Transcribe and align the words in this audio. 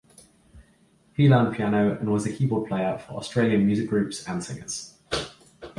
He 1.13 1.29
learned 1.29 1.55
piano 1.55 1.95
and 1.99 2.09
was 2.09 2.25
a 2.25 2.33
keyboard 2.33 2.67
player 2.67 2.97
for 2.97 3.11
Australian 3.13 3.67
music 3.67 3.87
groups, 3.87 4.27
and 4.27 4.43
singers. 4.43 4.95